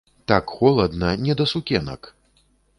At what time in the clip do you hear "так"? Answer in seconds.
0.31-0.53